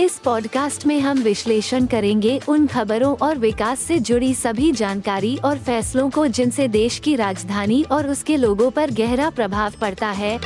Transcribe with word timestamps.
इस 0.00 0.18
पॉडकास्ट 0.18 0.86
में 0.86 0.98
हम 1.00 1.18
विश्लेषण 1.18 1.86
करेंगे 1.86 2.38
उन 2.48 2.66
खबरों 2.66 3.14
और 3.16 3.38
विकास 3.38 3.80
से 3.80 3.98
जुड़ी 3.98 4.32
सभी 4.34 4.70
जानकारी 4.72 5.36
और 5.44 5.58
फैसलों 5.58 6.08
को 6.10 6.26
जिनसे 6.28 6.68
देश 6.68 6.98
की 6.98 7.14
राजधानी 7.16 7.82
और 7.82 8.08
उसके 8.08 8.36
लोगों 8.36 8.70
पर 8.70 8.90
गहरा 8.90 9.30
प्रभाव 9.30 9.72
पड़ता 9.80 10.10
है। 10.10 10.38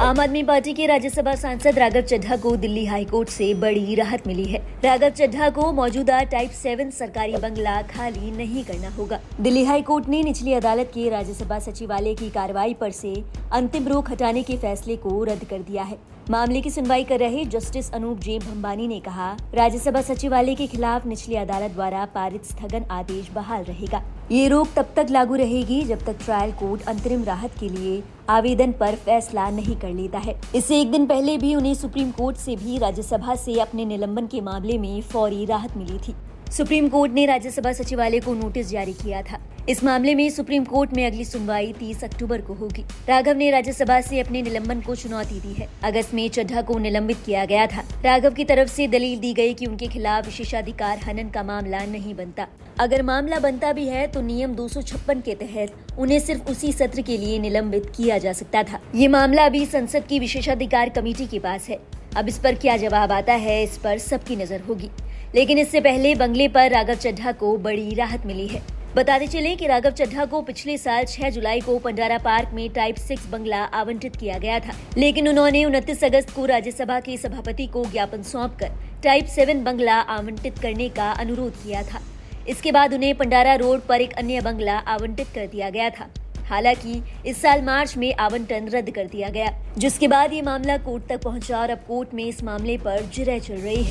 आम 0.00 0.20
आदमी 0.20 0.42
पार्टी 0.42 0.72
के 0.74 0.86
राज्यसभा 0.86 1.34
सांसद 1.34 1.78
राघव 1.78 2.00
चड्ढा 2.00 2.36
को 2.36 2.54
दिल्ली 2.56 2.84
हाईकोर्ट 2.86 3.28
से 3.28 3.52
बड़ी 3.54 3.94
राहत 3.94 4.26
मिली 4.26 4.44
है। 4.44 4.60
राघव 4.84 5.08
चड्ढा 5.10 5.48
को 5.50 5.72
मौजूदा 5.72 6.22
टाइप 6.22 6.50
सेवन 6.52 6.90
सरकारी 6.90 7.36
बंगला 7.36 7.80
खाली 7.82 8.30
नहीं 8.30 8.64
करना 8.64 8.88
होगा। 8.88 9.20
दिल्ली 9.40 9.64
हाईकोर्ट 9.64 10.08
ने 10.08 10.22
निचली 10.22 10.52
अदालत 10.52 10.90
के 10.94 11.08
राज्यसभा 11.10 11.58
सचिवालय 11.58 12.14
की 12.14 12.30
कार्रवाई 12.30 12.74
पर 12.74 12.90
से 12.90 13.14
अंतिम 13.52 13.88
रोक 13.88 14.10
हटाने 14.10 14.42
के 14.42 14.56
फैसले 14.56 14.96
को 14.96 15.22
रद्द 15.24 15.44
कर 15.44 15.58
दिया 15.58 15.82
है। 15.82 15.98
मामले 16.30 16.60
की 16.60 16.70
सुनवाई 16.70 17.04
कर 17.04 17.18
रहे 17.18 17.44
जस्टिस 17.44 17.90
अनूप 17.94 18.20
जे 18.20 18.38
भंबानी 18.38 18.86
ने 18.88 18.98
कहा, 19.00 19.30
राज्यसभा 19.54 20.00
सचिवालय 20.02 20.54
के 20.54 20.66
खिलाफ 20.66 21.06
निचली 21.06 21.34
अदालत 21.34 21.70
द्वारा 21.70 22.04
पारित 22.14 22.44
स्थगन 22.44 22.84
आदेश 22.90 23.30
बहाल 23.30 23.64
रहेगा। 23.64 24.02
ये 24.32 24.48
रोक 24.48 24.72
तब 24.76 24.88
तक 24.96 25.06
लागू 25.10 25.34
रहेगी 25.34 25.80
जब 25.82 26.04
तक 26.06 26.18
ट्रायल 26.24 26.52
कोर्ट 26.52 26.82
अंतरिम 26.88 27.24
राहत 27.24 27.58
के 27.60 27.68
लिए 27.68 28.02
आवेदन 28.28 28.72
पर 28.72 28.94
फैसला 28.96 29.48
नहीं 29.50 29.76
कर 29.76 29.92
लेता 29.92 30.18
है। 30.18 30.40
इससे 30.54 30.80
एक 30.80 30.90
दिन 30.90 31.06
पहले 31.06 31.38
भी 31.38 31.54
उन्हें 31.54 31.74
सुप्रीम 31.74 32.10
कोर्ट 32.10 32.36
से 32.36 32.56
भी 32.56 32.78
राज्यसभा 32.78 33.34
से 33.34 33.60
अपने 33.60 33.84
निलंबन 33.84 34.26
के 34.26 34.40
मामले 34.40 34.78
में 34.78 35.00
फौरी 35.02 35.44
राहत 35.44 35.76
मिली 35.76 35.98
थी। 35.98 36.14
सुप्रीम 36.52 36.88
कोर्ट 36.88 37.12
ने 37.12 37.24
राज्यसभा 37.26 37.72
सचिवालय 37.72 38.20
को 38.20 38.34
नोटिस 38.34 38.68
जारी 38.68 38.92
किया 38.92 39.22
था। 39.22 39.38
इस 39.68 39.82
मामले 39.84 40.14
में 40.14 40.28
सुप्रीम 40.30 40.64
कोर्ट 40.64 40.92
में 40.92 41.04
अगली 41.06 41.24
सुनवाई 41.24 41.72
30 41.72 42.04
अक्टूबर 42.04 42.40
को 42.40 42.54
होगी। 42.54 42.84
राघव 43.08 43.36
ने 43.36 43.50
राज्यसभा 43.50 44.00
से 44.00 44.20
अपने 44.20 44.42
निलंबन 44.42 44.80
को 44.80 44.94
चुनौती 44.94 45.40
दी 45.40 45.52
है। 45.52 45.68
अगस्त 45.84 46.14
में 46.14 46.28
चड्ढा 46.28 46.62
को 46.62 46.78
निलंबित 46.78 47.16
किया 47.26 47.44
गया 47.44 47.66
था। 47.66 47.84
राघव 48.04 48.30
की 48.30 48.44
तरफ़ 48.44 48.68
से 48.68 48.86
दलील 48.88 49.18
दी 49.18 49.32
गई 49.34 49.54
कि 49.54 49.66
उनके 49.66 49.86
खिलाफ 49.86 50.26
विशेषाधिकार 50.26 50.98
हनन 50.98 51.30
का 51.30 51.42
मामला 51.42 51.84
नहीं 51.84 52.14
बनता। 52.14 52.46
अगर 52.80 53.02
मामला 53.02 53.38
बनता 53.38 53.72
भी 53.72 53.86
है 53.86 54.06
तो 54.06 54.20
नियम 54.20 54.54
दो 54.54 54.68
सौ 54.68 54.82
छप्पन 54.82 55.20
के 55.20 55.34
तहत 55.34 55.98
उन्हें 55.98 56.18
सिर्फ़ 56.20 56.50
उसी 56.50 56.72
सत्र 56.72 57.02
के 57.02 57.16
लिए 57.16 57.38
निलंबित 57.38 57.92
किया 57.96 58.18
जा 58.18 58.32
सकता 58.32 58.62
था। 58.62 58.80
ये 58.94 59.08
मामला 59.08 59.46
अभी 59.46 59.64
संसद 59.66 60.06
की 60.06 60.18
विशेषाधिकार 60.18 60.88
कमेटी 60.88 61.26
के 61.26 61.38
पास 61.38 61.68
है। 61.68 61.78
अब 62.16 62.28
इस 62.28 62.38
पर 62.38 62.54
क्या 62.54 62.76
जवाब 62.76 63.12
आता 63.12 63.32
है, 63.32 63.62
इस 63.62 63.76
पर 63.78 63.98
सबकी 63.98 64.36
नज़र 64.36 64.60
होगी। 64.60 64.90
लेकिन 65.36 65.58
इससे 65.58 65.80
पहले 65.80 66.14
बंगले 66.14 66.48
पर 66.48 66.70
राघव 66.70 66.94
चड्ढा 66.94 67.32
को 67.32 67.56
बड़ी 67.56 67.94
राहत 67.94 68.26
मिली 68.26 68.46
है। 68.46 68.60
बताते 68.96 69.26
चले 69.26 69.54
कि 69.56 69.66
राघव 69.66 69.90
चड्ढा 69.90 70.24
को 70.24 70.40
पिछले 70.42 70.76
साल 70.78 71.04
6 71.04 71.30
जुलाई 71.30 71.60
को 71.60 71.78
पंडारा 71.78 72.18
पार्क 72.18 72.50
में 72.54 72.68
टाइप 72.70 72.96
सिक्स 72.96 73.26
बंगला 73.26 73.58
आवंटित 73.74 74.16
किया 74.16 74.38
गया 74.38 74.58
था। 74.60 74.72
लेकिन 74.98 75.28
उन्होंने 75.28 75.64
उनतीस 75.64 76.04
अगस्त 76.04 76.30
को 76.30 76.44
राज्यसभा 76.44 76.98
के 77.00 77.16
सभापति 77.16 77.66
को 77.66 77.84
ज्ञापन 77.84 78.22
सौंपकर 78.22 78.70
टाइप 79.04 79.26
सेवन 79.26 79.62
बंगला 79.64 79.94
आवंटित 79.94 80.58
करने 80.58 80.88
का 80.88 81.10
अनुरोध 81.10 81.62
किया 81.64 81.82
था। 81.82 82.00
इसके 82.48 82.72
बाद 82.72 82.94
उन्हें 82.94 83.14
पंडारा 83.14 83.54
रोड 83.54 83.80
पर 83.80 84.00
एक 84.00 84.12
अन्य 84.12 84.40
बंगला 84.40 84.78
आवंटित 84.78 85.26
कर 85.34 85.46
दिया 85.46 85.70
गया 85.70 85.90
था। 85.90 86.08
हालाँकि 86.44 87.02
इस 87.26 87.42
साल 87.42 87.62
मार्च 87.62 87.96
में 87.96 88.14
आवंटन 88.14 88.68
रद्द 88.68 88.90
कर 88.90 89.06
दिया 89.06 89.28
गया, 89.28 89.50
जिसके 89.78 90.08
बाद 90.08 90.32
ये 90.32 90.42
मामला 90.42 90.76
कोर्ट 90.78 91.06
तक 91.08 91.22
पहुँचा 91.22 91.58
और 91.58 91.70
अब 91.70 91.84
कोर्ट 91.88 92.14
में 92.14 92.24
इस 92.24 92.42
मामले 92.44 92.78
पर 92.78 93.02
जिरह 93.14 93.38
चल 93.38 93.54
रही 93.54 93.82
है। 93.84 93.90